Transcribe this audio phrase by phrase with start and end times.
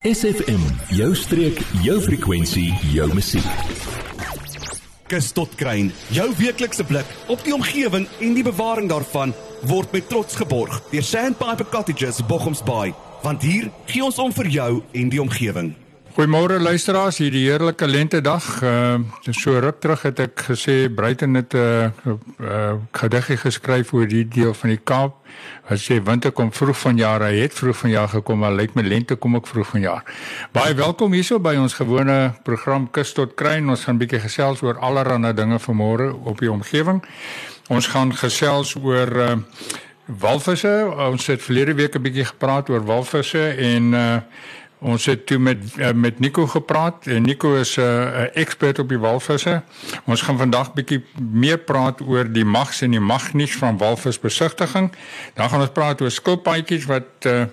[0.00, 0.62] SFM,
[0.96, 3.44] jou streek, jou frekwensie, jou musiek.
[5.12, 9.34] Kus tot kruin, jou weeklikse blik op die omgewing en die bewaring daarvan
[9.68, 14.70] word met trots geborg deur Sandpiper Cottages Bochumsbaai, want hier gee ons om vir jou
[15.02, 15.74] en die omgewing.
[16.20, 18.44] Goeiemôre luisteraars, hierdie heerlike lentedag.
[18.60, 18.98] Uh
[19.32, 24.28] so ruk terug het ek gesê Bruiten het 'n uh, uh, gediggie geskryf oor die
[24.28, 25.14] deel van die Kaap.
[25.70, 29.16] Hy sê winter kom vroeg vanjaar, hy het vroeg vanjaar gekom, maar lyk my lente
[29.16, 30.04] kom ook vroeg vanjaar.
[30.52, 33.70] Baie welkom hierso by ons gewone program Kus tot Kruin.
[33.70, 37.02] Ons gaan 'n bietjie gesels oor allerlei dinge vanmôre op die omgewing.
[37.68, 39.36] Ons gaan gesels oor uh
[40.20, 40.92] walvisse.
[40.96, 44.16] Ons het verlede week 'n bietjie gepraat oor walvisse en uh
[44.80, 48.88] Ons het toe met uh, met Nico gepraat en Nico is 'n uh, ekspert op
[48.88, 49.62] die walvisse.
[50.04, 54.92] Ons gaan vandag bietjie meer praat oor die mags en die magnies van walvisbesigtiging.
[55.34, 57.44] Dan gaan ons praat oor skilpaadjies wat uh,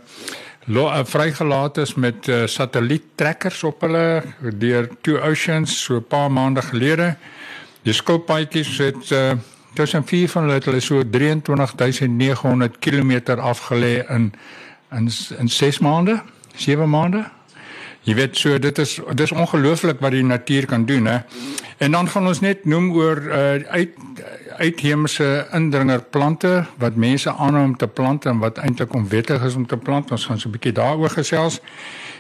[0.68, 4.24] uh, vrygelaat is met uh, satelliettrekkers op hulle
[4.56, 7.16] deur Two Oceans so 'n paar maande gelede.
[7.82, 9.32] Die skilpaadjies het uh,
[9.74, 14.34] tussen vier van hulle hulle so 23900 km afgelê in
[14.92, 16.24] in in 6 maande.
[16.58, 17.26] 7 maande.
[18.08, 21.18] Jy weet so dit is dis ongelooflik wat die natuur kan doen hè.
[21.78, 23.98] En dan gaan ons net noem oor uh, uit
[24.58, 29.78] uitheemse indringerplante wat mense aanhou om te plant en wat eintlik onwettig is om te
[29.78, 30.12] plant.
[30.12, 31.60] Ons gaan so 'n bietjie daaroor gesels.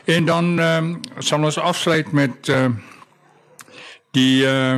[0.05, 2.67] En dan um, sal ons afsluit met uh,
[4.11, 4.75] die uh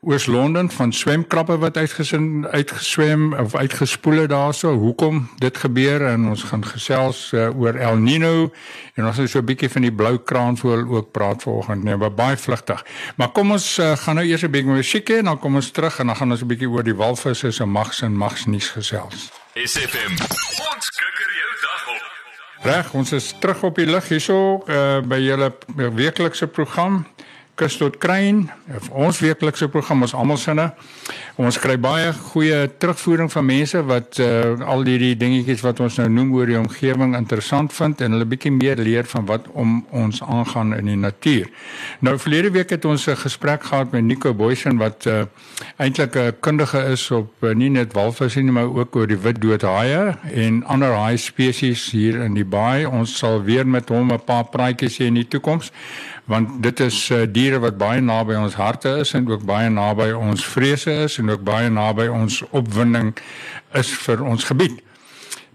[0.00, 4.72] Oos-London van swemkrappe wat uitgesin uitgeswem of uitgespoel het daarso.
[4.72, 8.52] Hoekom dit gebeur en ons gaan gesels uh, oor El Nino
[8.94, 11.82] en ons gaan so 'n bietjie van die blou kraanvoël ook praat vanoggend.
[11.82, 12.84] Nee, maar baie vlugtig.
[13.16, 15.70] Maar kom ons uh, gaan nou eers 'n bietjie musiek hê en dan kom ons
[15.70, 19.30] terug en dan gaan ons 'n bietjie oor die walvisse se mags en magsnuus gesels.
[19.54, 20.12] SFM.
[20.74, 22.04] Ons kikker jou dag op.
[22.62, 27.06] Reg, ons is terug op die lug hierso uh, by julle weeklikse program
[27.58, 28.46] kus tot kruin
[28.94, 30.68] ons weeklikse program ons almal sinne.
[31.40, 36.08] Ons kry baie goeie terugvoering van mense wat uh, al hierdie dingetjies wat ons nou
[36.12, 40.20] noem oor die omgewing interessant vind en hulle bietjie meer leer van wat om ons
[40.22, 41.48] aangaan in die natuur.
[42.04, 45.24] Nou verlede week het ons 'n gesprek gehad met Nico Boysen wat uh,
[45.78, 50.16] eintlik 'n kundige is op uh, nie net walvisse nie maar ook oor die witdoodhaie
[50.34, 52.86] en ander haai spesies hier in die baai.
[52.86, 55.72] Ons sal weer met hom 'n paar praatjies hê in die toekoms
[56.28, 60.10] want dit is uh, diere wat baie naby ons harte is en ook baie naby
[60.12, 63.14] ons vrese is en ook baie naby ons opwinding
[63.80, 64.82] is vir ons gebied.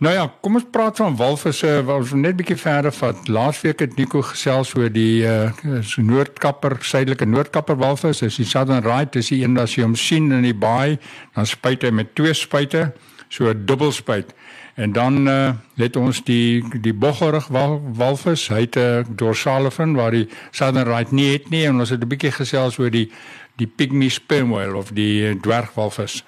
[0.04, 3.28] Nou ja, kom ons praat van walvisse, ons net 'n bietjie verder vat.
[3.28, 5.52] Laasweek het Nico gesels oor die uh,
[5.98, 8.20] Noordkapper, suidelike Noordkapper walvis.
[8.20, 10.98] Dis die Southern Right, dis die een wat jy hom sien in die baai,
[11.36, 12.92] dan spuit hy met twee spuite,
[13.30, 14.34] so 'n dubbelspuit.
[14.74, 19.72] En dan uh, het ons die die boggerig wal, walvis, hy het 'n uh, dorsale
[19.72, 22.90] fin waar die southern right nie het nie en ons het 'n bietjie gesels oor
[22.90, 23.12] die
[23.56, 26.24] die pygmy sperm whale of die uh, dwergwalvis.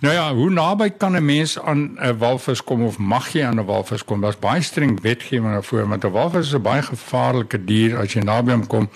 [0.00, 3.60] Nou ja, hoe naby kan 'n mens aan 'n walvis kom of mag jy aan
[3.60, 4.20] 'n walvis kom?
[4.20, 8.20] Daar's baie streng wetgewing daarvoor want 'n walvis is 'n baie gevaarlike dier as jy
[8.20, 8.88] naby hom kom.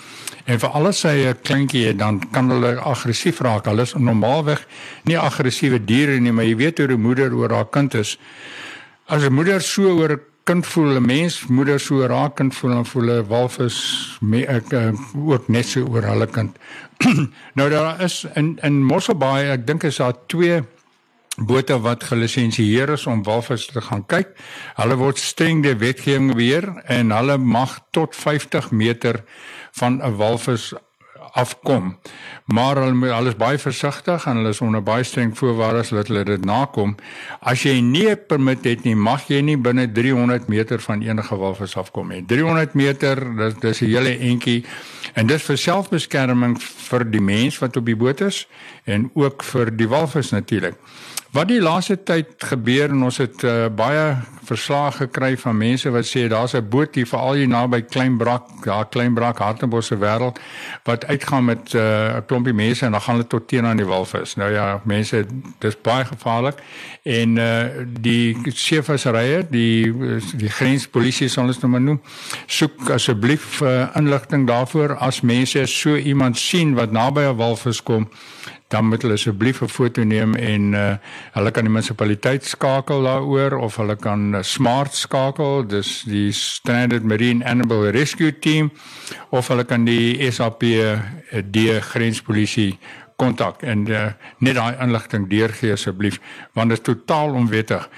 [0.45, 3.65] En vir alles sy 'n kleintjie het, dan kan hulle aggressief raak.
[3.65, 4.67] Hulle is normaalweg
[5.03, 8.19] nie aggressiewe diere nie, maar jy weet hoe 'n moeder oor haar kind is.
[9.09, 12.71] As 'n moeder so oor 'n kind voel, 'n mens moeder so raak kind voel
[12.77, 13.77] en voel 'n walvis
[14.21, 14.93] me, ek uh,
[15.25, 16.57] ook net so oor hulle kind.
[17.57, 20.61] nou daar is in in Mosselbaai, ek dink is daar twee
[21.37, 24.29] bote wat gelisensieer is om walvis te gaan kyk.
[24.77, 29.23] Hulle word streng deur wetgewing beheer en hulle mag tot 50 meter
[29.71, 30.73] van 'n walvis
[31.31, 31.97] afkom.
[32.45, 36.23] Maar hulle hulle is baie versigtig en hulle is onder baie streng voorwaardes dat hulle
[36.23, 36.95] dit nakom.
[37.39, 41.35] As jy nie 'n permit het nie, mag jy nie binne 300 meter van enige
[41.35, 42.25] walvis afkom nie.
[42.25, 44.65] 300 meter, dis dis 'n hele entjie
[45.13, 48.47] en dis vir selfbeskerming vir die mens wat op die boot is
[48.85, 50.75] en ook vir die walvis natuurlik.
[51.29, 54.15] Wat die laaste tyd gebeur en ons het uh, baie
[54.49, 58.89] verslae gekry van mense wat sê daar's 'n boot hier veral hier naby Kleinbrak, daar
[58.89, 60.39] Kleinbrak Hartenbos se wêreld
[60.83, 63.77] wat uitgaan met eh, 'n uh, klompie mense en dan gaan hulle tot teen aan
[63.77, 64.35] die walvis.
[64.35, 65.25] Nou ja, mense,
[65.59, 66.57] dis baie gevaarlik
[67.03, 67.65] en uh,
[67.99, 69.93] die seevisserye, die
[70.33, 72.01] die grenspolisie sal ons nou maar noem,
[72.45, 78.09] soek asseblief uh, inligting daarvoor as mense so iemand sien wat naby 'n walvis kom
[78.69, 80.95] dan moet hulle asseblief 'n foto neem en uh,
[81.33, 87.03] hulle kan die munisipaliteit skakel daaroor of hulle kan uh, smart skakel dis die Standard
[87.03, 88.71] Marine Animal Rescue Team
[89.29, 90.63] of hulle kan die SAP
[91.51, 92.77] die grenspolisie
[93.19, 94.05] kontak en uh,
[94.39, 96.19] net daai inligting deurgee asseblief
[96.57, 97.89] want dit is totaal onwettig.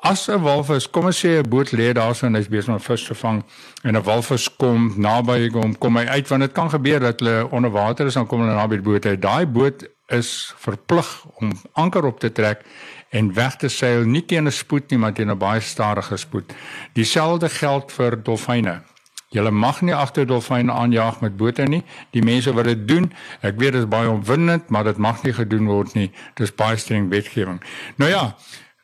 [0.00, 3.04] As 'n walvis, kom ons sê 'n boot lê daarso en hy's besig om vis
[3.04, 3.42] te vang
[3.84, 7.50] en 'n walvis kom naby hom, kom hy uit want dit kan gebeur dat hulle
[7.50, 9.20] onder water is dan kom hulle naby die boot uit.
[9.22, 12.64] Daai boot is verplig om anker op te trek
[13.10, 16.52] en weg te seil nie teen 'n spoed nie maar teen 'n baie stadige spoed.
[16.92, 18.89] Dieselfde geld vir dolfyne.
[19.30, 21.84] Julle mag nie agter dolfyne aanjaag met bote nie.
[22.10, 23.12] Die mense wat dit doen,
[23.46, 26.08] ek weet dit is baie opwindend, maar dit mag nie gedoen word nie.
[26.40, 27.60] Dis baie streng wetgewing.
[28.02, 28.24] Nou ja,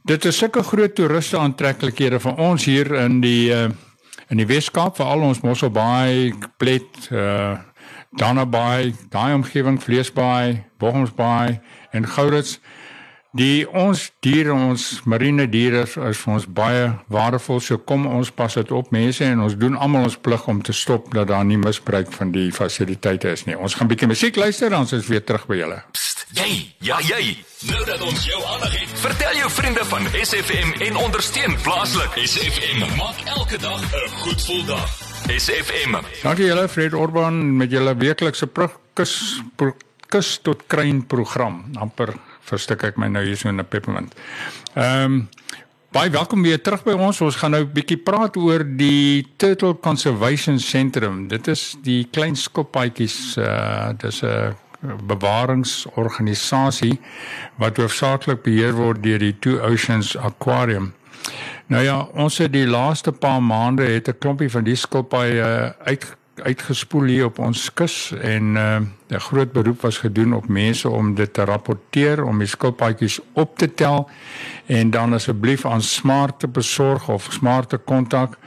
[0.07, 3.67] dit is sulke groot toeriste aantreklikhede vir ons hier in die uh,
[4.31, 7.57] in die Weskaap, veral ons Mosselbaai, Plet, uh
[8.17, 11.59] Dannabaai, daai omgewing, Vleesbaai, Bochumsbaai
[11.93, 12.61] en Gourits.
[13.37, 17.59] Die ons diere, ons marine diere is vir ons baie waardevol.
[17.61, 20.73] So kom ons pas dit op mense en ons doen almal ons plig om te
[20.73, 23.57] stop dat daar nie misbruik van die fasiliteite is nie.
[23.59, 25.81] Ons gaan bietjie musiek luister dan ons is weer terug by julle.
[26.37, 26.49] Jy,
[26.85, 27.37] ja jy.
[27.69, 32.17] Nou dat ons jou aandag het, vertel jou vriende van SFM en ondersteun plaaslik.
[32.25, 34.89] SFM maak elke dag 'n goed gevoel dag.
[35.29, 36.01] SFM.
[36.23, 38.49] Dankie julle Fred Orban met julle weeklikse
[38.95, 39.43] kus
[40.09, 41.65] kus tot kruin program.
[41.75, 42.15] amper
[42.47, 44.15] verstik ek my nou hier so in 'n peppermint.
[44.75, 45.29] Ehm um,
[45.97, 47.21] baie welkom weer terug by ons.
[47.21, 51.29] Ons gaan nou 'n bietjie praat oor die Turtle Conservation Centrum.
[51.29, 54.55] Dit is die klein skoppaadjies uh dis 'n
[55.07, 57.01] bewaringsorganisasie
[57.59, 60.93] wat hoofsaaklik beheer word deur die Two Oceans Aquarium.
[61.67, 66.17] Nou ja, ons het die laaste paar maande het 'n klompie van die skilpaaie uit
[66.37, 71.15] uitgespoel hier op ons kus en uh, 'n groot beroep was gedoen op mense om
[71.15, 74.09] dit te rapporteer om die skilpaadjies op te tel
[74.67, 78.39] en dan asseblief aan smart te besorg of smart te kontak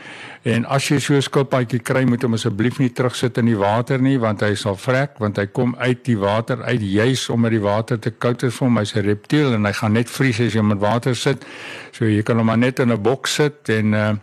[0.47, 4.00] En as jy so 'n skilpaadjie kry, moet hom asseblief nie terugsit in die water
[4.00, 7.59] nie want hy sal vrek want hy kom uit die water uit juis omdat die
[7.59, 8.77] water te koud is vir hom.
[8.77, 11.45] Hy's 'n reptiel en hy gaan net vries as jy hom in water sit.
[11.91, 14.13] So jy kan hom maar net in 'n boks sit en uh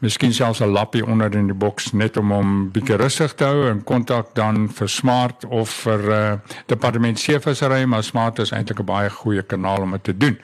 [0.00, 3.70] miskien selfs 'n lappie onder in die boks net om hom bietjie rustig te hou
[3.70, 6.32] en kontak dan vir Smart of vir uh
[6.66, 10.38] departement seevissery, maar Smart is eintlik 'n baie goeie kanaal om dit te doen.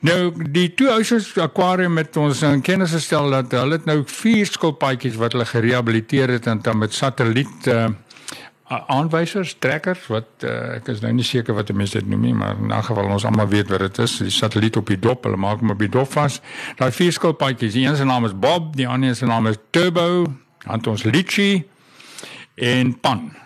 [0.00, 4.46] Nou die twee Oceans Aquarium met ons in kennis gestel dat hulle het nou vier
[4.46, 7.86] skilpaadjies wat hulle gerehabiliteer het en dan met satelliet uh,
[8.66, 12.58] aanwysers, trekkers wat uh, ek is nou nie seker wat mense dit noem nie, maar
[12.58, 15.36] in 'n geval ons almal weet wat dit is, die satelliet op die dop, hulle
[15.36, 16.40] maak hom op die dop vas.
[16.76, 20.26] Daai vier skilpaadjies, die een se naam is Bob, die ander se naam is Turbo,
[20.66, 21.64] dan ons Litchi
[22.54, 23.45] en Pan.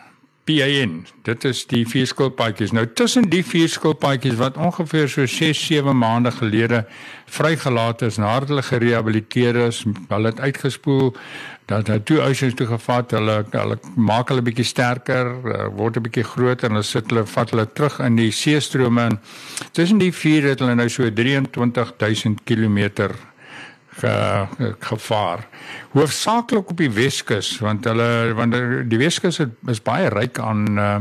[0.50, 1.06] PAN.
[1.22, 2.72] Dit is die vier skilpaadjies.
[2.74, 6.84] Nou tussen die vier skilpaadjies wat ongeveer so 6, 7 maande gelede
[7.30, 11.12] vrygelaat is nadat hulle gerehabiliteer is, hulle het uitgespoel
[11.70, 16.02] dat hulle toe oceans toe gevat, hulle hulle maak hulle bietjie sterker, eh, word 'n
[16.02, 19.18] bietjie groter en hulle sit hulle vat hulle terug in die seestrome in.
[19.72, 23.14] Tussen die vier het hulle nou so 23000 km
[24.00, 25.46] ge, gevaar.
[25.92, 28.56] Hoofsaaklik op die Weskus want hulle want
[28.90, 30.98] die Weskus is baie ryk aan uh,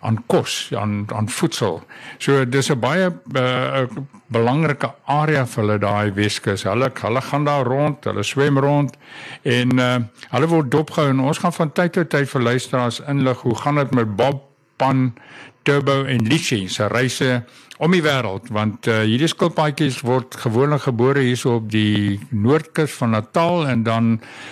[0.00, 1.82] aan kos, aan aan voedsel.
[2.18, 3.84] So dis 'n baie uh,
[4.26, 6.62] belangrike area vir hulle daai Weskus.
[6.62, 8.96] Hulle hulle gaan daar rond, hulle swem rond
[9.42, 9.96] en uh,
[10.30, 13.74] hulle word dopgehou en ons gaan van tyd tot tyd vir luisteraars inlig hoe gaan
[13.74, 14.42] dit met Bob
[14.76, 15.14] Pan
[15.62, 17.44] Turbo en Litchi se reise
[17.80, 23.14] om die wêreld want uh, hierdie skilpaadjies word gewoonlik gebore hierso op die noordkus van
[23.16, 24.10] Natal en dan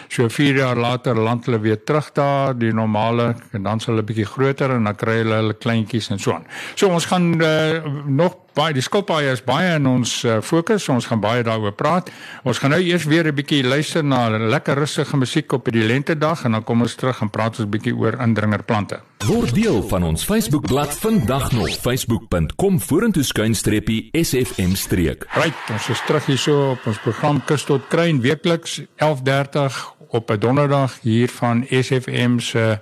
[0.09, 4.07] so 4 jaar later land hulle weer terug daar die normale en dan sal hulle
[4.09, 6.49] bietjie groter en dan kry hulle hulle kleintjies en so aan.
[6.75, 10.89] So ons gaan uh, nog baie die skilpaaie is baie in ons uh, fokus.
[10.91, 12.11] Ons gaan baie daaroor praat.
[12.49, 16.19] Ons gaan nou eers weer 'n bietjie luister na lekker rustige musiek op hierdie lente
[16.19, 19.01] dag en dan kom ons terug en praat ons 'n bietjie oor indringerplante.
[19.27, 22.81] Word deel van ons Facebookblad vandag nog facebook.com
[23.25, 25.27] skuinstreepie sfm streek.
[25.35, 30.31] Right, ons is terug hier so op ons program Kus tot Kruin weekliks 11:30 op
[30.31, 32.77] 'n donderdag hier van SFM se uh,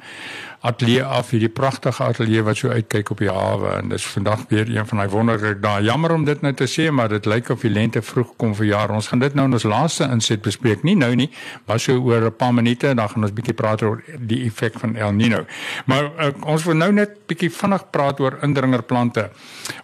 [0.60, 4.70] ateljee af, hierdie pragtige ateljee wat so uitkyk op die hawe en dis vandag weer
[4.76, 5.82] een van daai wonderlike dae.
[5.82, 8.66] Jammer om dit nou te sê, maar dit lyk of die lente vroeg kom vir
[8.66, 8.90] jaar.
[8.90, 10.82] Ons gaan dit nou in ons laaste inset bespreek.
[10.82, 11.30] Nie nou nie,
[11.66, 14.96] maar so oor 'n paar minute dan gaan ons bietjie praat oor die effek van
[14.96, 15.44] El Niño.
[15.86, 19.30] Maar uh, ons wil nou net bietjie vinnig praat oor indringerplante.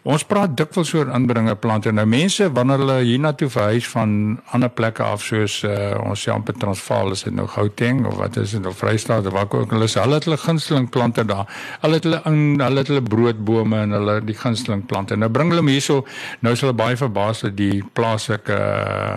[0.03, 1.93] Ons praat dikwels oor indringerplante.
[1.93, 6.55] Nou mense wanneer hulle hiernatoe verhuis van ander plekke af soos uh, ons sê amper
[6.59, 9.83] Transvaal, is dit nou Gauteng of wat is dit of Vrystaat of waar ook al
[9.83, 11.47] is, hulle het hulle gunsteling plante daar.
[11.81, 15.17] Hulle het hulle in hulle het hulle broodbome en hulle die gunsteling plante.
[15.17, 16.03] Nou bring hulle hom hierso.
[16.41, 19.17] Nou is hulle baie verbaas dat die plaaslike uh,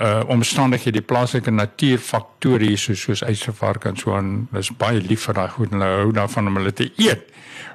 [0.00, 5.26] uh omstandighede die plaaslike natuurfaktore hier soos soos eisevark en so aan is baie lief
[5.26, 7.26] vir daai goed en hulle hou daarvan om hulle te eet.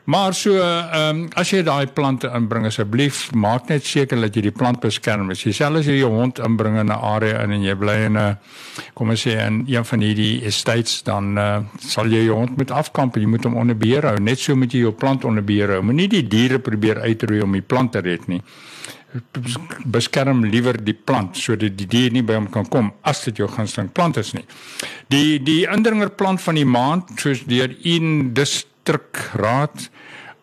[0.03, 4.41] Maar so ehm um, as jy daai plante inbring asseblief maak net seker dat jy
[4.49, 5.29] die plant beskerm.
[5.31, 7.95] As jy selfs as jy jou hond inbring in 'n area in en jy bly
[8.07, 8.37] in 'n
[8.93, 12.71] kom ons sê in een van hierdie estates dan uh, sal jy jou hond moet
[12.71, 13.15] afkamp.
[13.15, 14.17] Jy moet hom onder beheer hou.
[14.19, 15.81] Net so moet jy jou plant onder beheer hou.
[15.81, 18.41] Moenie die diere probeer uitroei om die plant te red nie
[19.85, 23.47] beskerm liewer die plant sodat die dier nie by hom kan kom as dit jou
[23.47, 24.45] gunsteling plant is nie.
[25.13, 29.89] Die die indringerplant van die maand soos deur een distrikraad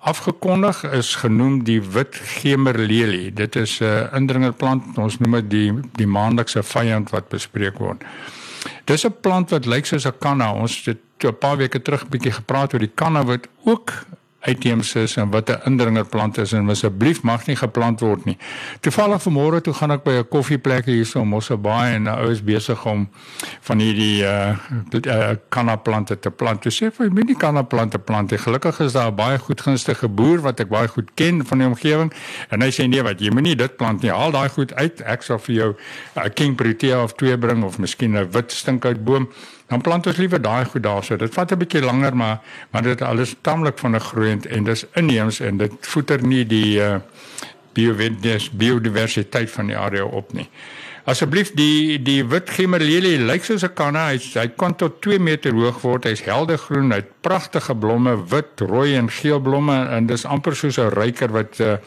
[0.01, 3.33] afgekondig is genoem die wit gemerlelie.
[3.35, 8.03] Dit is 'n indringerplant, ons noem dit die die maandelikse vyand wat bespreek word.
[8.85, 10.53] Dis 'n plant wat lyk soos 'n kanna.
[10.53, 13.93] Ons het 'n paar weke terug bietjie gepraat oor die kanna wat ook
[14.41, 18.39] uitheems is en wat 'n indringerplant is en asseblief mag nie geplant word nie.
[18.81, 22.45] Toevallig vanmôre toe gaan ek by 'n koffieplekie hier so Mosselbaai en 'n ou is
[22.45, 23.09] besig om
[23.61, 24.57] van hierdie uh,
[25.07, 26.63] uh kannaplante te plant.
[26.63, 28.39] Toe sê hy, "Jy moet nie kannaplante plant nie.
[28.39, 31.67] Gelukkig is daar 'n baie goed gunstige boer wat ek baie goed ken van die
[31.67, 32.13] omgewing
[32.49, 34.11] en hy sê nee, wat jy moet nie dit plant nie.
[34.11, 35.01] Haal daai goed uit.
[35.01, 35.75] Ek sal vir jou
[36.17, 39.29] 'n uh, King Protea of twee bring of miskien 'n wit stinkhoutboom."
[39.71, 41.17] Dan plant ons liewer daai goed daarso.
[41.17, 44.85] Dit vat 'n bietjie langer, maar maar dit alles taamlik van 'n groeiend en dis
[44.95, 46.97] inheems en dit voeder nie die uh,
[48.53, 50.49] biodiversiteit van die area op nie.
[51.11, 54.03] Asseblief die die wit gemerlelie lyk soos 'n kanna.
[54.13, 56.05] Hy hy kan tot 2 meter hoog word.
[56.05, 60.79] Hy's helder groen, hy't pragtige blomme, wit, rooi en geel blomme en dis amper soos
[60.79, 61.79] 'n ryker wat uh,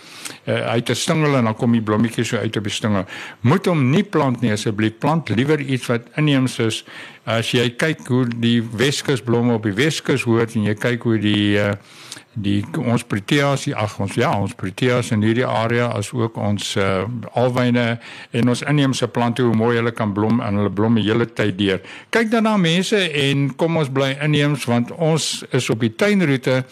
[0.45, 3.05] uit 'n stingel en dan kom die blommetjies so uit op die stingel.
[3.41, 4.99] Moet hom nie plant nie asseblief.
[4.99, 6.83] Plant liewer iets wat inheems is.
[7.23, 11.17] As jy kyk hoe die Weskus blomme op die Weskus hoort en jy kyk hoe
[11.17, 11.71] die uh,
[12.33, 17.03] die ons proteas ag ons ja ons proteas in hierdie area as ook ons uh,
[17.37, 17.99] alwyne
[18.31, 21.57] en ons inheemse plante hoe mooi hulle kan blom en hulle blom die hele tyd
[21.59, 21.83] deur.
[22.13, 26.63] Kyk dan na mense en kom ons bly inheems want ons is op die tuinroete.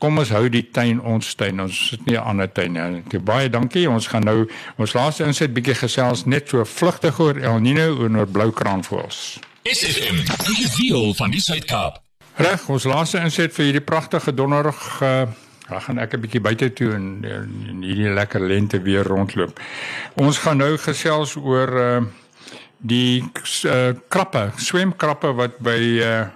[0.00, 1.60] Kom ons hou die tuin ons tuin.
[1.60, 3.02] Ons sit nie 'n ander tuin nie.
[3.06, 3.90] Okay, baie dankie.
[3.90, 4.48] Ons gaan nou
[4.78, 9.38] ons laaste insit bietjie gesels net so vlugtig oor El Niño en oor blou kraanvoëls.
[9.62, 12.09] SFM, die gevoel van die Suid-Kaap.
[12.40, 15.22] Reg, ons laaste inset vir hierdie pragtige donderdag uh
[15.70, 19.60] dan gaan ek 'n bietjie buite toe en, en hierdie lekker lente weer rondloop.
[20.18, 22.00] Ons gaan nou gesels oor uh
[22.80, 23.22] die
[23.68, 26.26] uh, krappe, swemkrappe wat by uh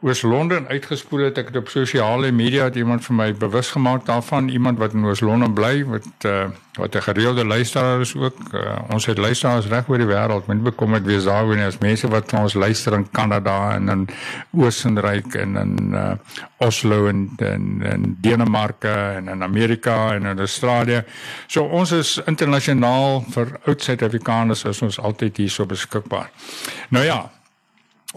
[0.00, 1.38] Oos-London uitgespoel het.
[1.38, 5.04] Ek het op sosiale media het iemand vir my bewus gemaak daarvan, iemand wat in
[5.04, 6.48] Oos-London bly wat uh
[6.80, 8.38] wat 'n gereelde luisteraar is ook.
[8.54, 10.46] Uh, ons het luisteraars reg oor die wêreld.
[10.46, 14.08] Moet bekommerd wees daaroor nie as mense wat ons luister in Kanada en in
[14.50, 16.12] Oostenryk en in uh
[16.56, 21.04] Oslo en en en Denemarke en in Amerika en in Australië.
[21.46, 26.30] So ons is internasionaal vir oud Suid-Afrikaners is ons altyd hier so beskikbaar.
[26.88, 27.30] Nou ja,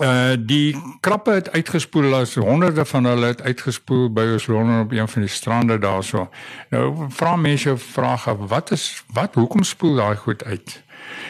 [0.01, 0.73] Uh die
[1.05, 5.21] krappe het uitgespoel as honderde van hulle het uitgespoel by ons Londen op een van
[5.21, 6.29] die strande daarso.
[6.69, 10.81] Nou vra mense vrae wat is wat hoekom spoel daai goed uit?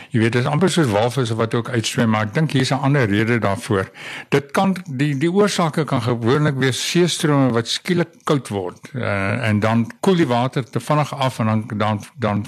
[0.10, 2.86] Jy weet dit is amper soos walvisse wat ook uitswem, maar ek dink hier's 'n
[2.88, 3.89] ander rede daarvoor.
[4.29, 9.60] Dit kan die die oorsake kan gewoonlik wees seestrome wat skielik koud word uh, en
[9.60, 12.46] dan koel die water te vinnig af en dan dan dan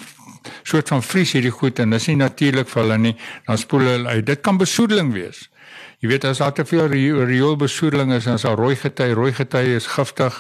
[0.64, 4.08] soort van vries hierdie goed en dis nie natuurlik vir hulle nie, dan spoel hulle
[4.10, 4.26] uit.
[4.26, 5.50] Dit kan besoedeling wees.
[6.06, 6.86] Jy weet as daar te veel
[7.26, 10.36] rioolbesoedeling is, dan is daar rooi gety, rooi gety is giftig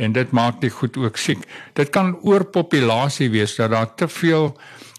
[0.00, 1.42] en dit maak die goed ook siek.
[1.76, 4.54] Dit kan oorpopulasie wees dat daar te veel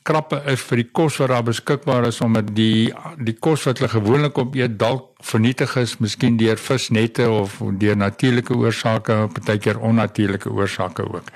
[0.05, 3.89] krappe is vir die kos wat daar beskikbaar is omdat die die kos wat hulle
[3.95, 10.53] gewoonlik op eet dalk vernietig is, miskien deur visnette of deur natuurlike oorsake, partykeer onnatuurlike
[10.53, 11.33] oorsake ook.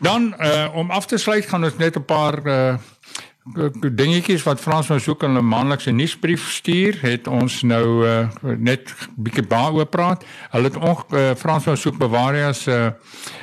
[0.00, 2.74] Dan uh, om af te sluit gaan ons net 'n paar uh,
[3.92, 8.94] dingetjies wat Frans nou soek in 'n maandelikse nuusbrief stuur, het ons nou uh, net
[9.16, 10.24] bietjie daaroor praat.
[10.50, 12.88] Hulle het on, uh, Frans nou soek bewarias uh,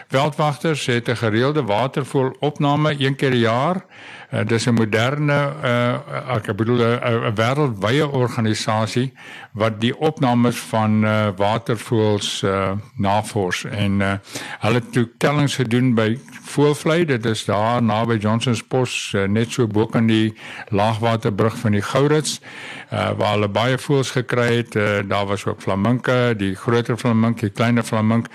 [0.07, 3.85] veldwagters het 'n gereelde watervol opname een keer per jaar.
[4.31, 9.13] Uh, dis 'n moderne uh, ek bedoel 'n wêreldwye organisasie
[9.53, 14.13] wat die opnames van uh, watervoëls uh, navors en uh,
[14.59, 19.67] hulle het tellings gedoen by voëlvlei dit is daar naby Johnson's Post uh, net so
[19.67, 20.33] bo kan die
[20.69, 22.39] laagwaterbrug van die Gourits
[22.91, 24.75] uh, waar hulle baie voëls gekry het.
[24.75, 28.27] Uh, daar was ook flaminke die groter flamink die kleiner flamink.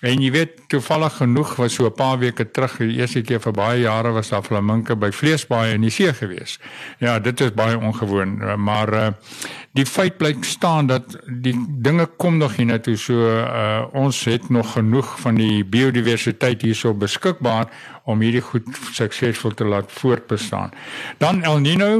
[0.00, 3.52] En jy weet toevallig genoeg was so 'n paar weke terug die eerste keer vir
[3.52, 6.58] baie jare was daar flaminke by vleesbaai in die see gewees.
[6.98, 9.08] Ja, dit is baie ongewoon, maar uh,
[9.72, 14.72] die feit bly staan dat die dinge kom nog hiernatoe so uh, ons het nog
[14.72, 17.68] genoeg van die biodiversiteit hierso beskikbaar
[18.08, 20.72] om hierdie goed suksesvol te laat voortbestaan.
[21.20, 21.90] Dan El Nino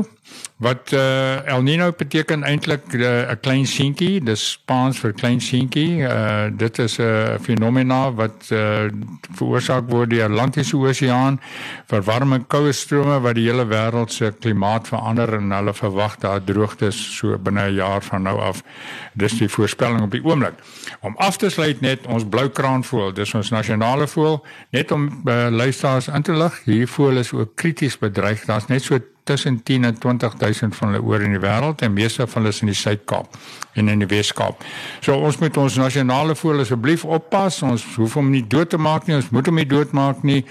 [0.59, 6.03] Wat uh, El Nino beteken eintlik 'n uh, klein seentjie, dis Spaans vir klein seentjie.
[6.03, 8.91] Uh, dit is 'n uh, fenomena wat uh,
[9.39, 11.39] veroorsaak word deur Atlantiese Oseaan,
[11.87, 17.17] verwarming, koue strome wat die hele wêreld se klimaat verander en hulle verwag daar droogtes
[17.17, 18.63] so binne 'n jaar van nou af.
[19.15, 20.55] Dis die voorspelling op die oomblik.
[21.01, 25.47] Om af te sluit net ons blou kraanvoël, dis ons nasionale voël, net om uh,
[25.51, 28.45] luisteraars in te lig, hierdie voël is ook krities bedreig.
[28.47, 32.27] Daar's net so tussen 10 en 20000 van hulle oor in die wêreld en meeste
[32.27, 33.37] van hulle is in die Suid-Kaap
[33.75, 34.63] en in die Wes-Kaap.
[35.01, 37.61] So ons moet ons nasionale voël asseblief oppas.
[37.67, 39.19] Ons hoef hom nie dood te maak nie.
[39.19, 40.45] Ons moet hom nie doodmaak nie.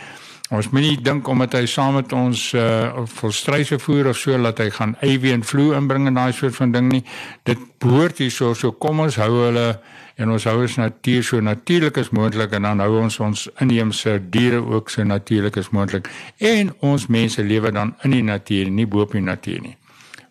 [0.48, 4.62] Ons moet nie dink omdat hy saam met ons uh volstryse voer of so dat
[4.64, 7.04] hy gaan avian flu inbring en daai soort van ding nie.
[7.44, 9.68] Dit behoort hier so so kom ons hou hulle
[10.16, 14.16] en ons hou ons natuur so natuurlik as moontlik en dan hou ons ons inheemse
[14.32, 16.08] diere ook so natuurlik as moontlik
[16.40, 19.76] en ons mense lewe dan in die natuur nie bo op die natuur nie.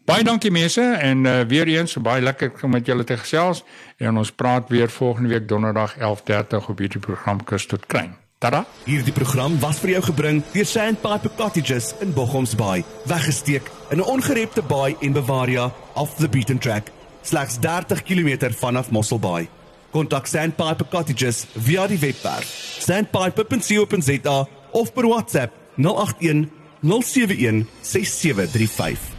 [0.06, 3.64] Baie dankie mense en uh, weer eens baie lekker om met julle te gesels
[3.98, 8.14] en ons praat weer volgende week donderdag 11:30 op hierdie program Kus tot Klein.
[8.38, 8.66] Tada.
[8.84, 14.04] Hierdie program was vir jou gebring deur Sandpiper Cottages in Bochoms Bay, weggesteek in 'n
[14.04, 19.48] ongerepte baai en Bavaria off the beaten track, slegs 30 km vanaf Mossel Bay.
[19.90, 26.50] Kontak Sandpiper Cottages via die webwerf sandpiper.co.za of per WhatsApp 081
[26.82, 29.15] 071 6735.